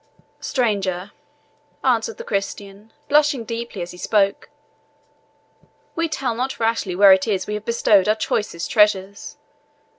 "Stranger," 0.39 1.11
answered 1.83 2.17
the 2.17 2.23
Christian, 2.23 2.91
blushing 3.07 3.43
deeply 3.45 3.83
as 3.83 3.91
he 3.91 3.99
spoke, 3.99 4.49
"we 5.95 6.09
tell 6.09 6.33
not 6.33 6.59
rashly 6.59 6.95
where 6.95 7.13
it 7.13 7.27
is 7.27 7.45
we 7.45 7.53
have 7.53 7.65
bestowed 7.65 8.07
our 8.09 8.15
choicest 8.15 8.71
treasures. 8.71 9.37